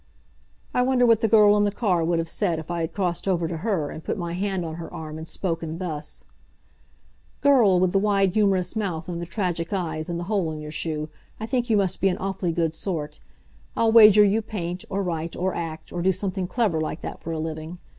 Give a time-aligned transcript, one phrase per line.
[0.73, 3.27] I wonder what the girl in the car would have said if I had crossed
[3.27, 6.25] over to her, and put my hand on her arm and spoken, thus:
[7.41, 10.71] "Girl with the wide, humorous mouth, and the tragic eyes, and the hole in your
[10.71, 11.09] shoe,
[11.39, 13.19] I think you must be an awfully good sort.
[13.77, 17.31] I'll wager you paint, or write, or act, or do something clever like that for
[17.31, 17.77] a living.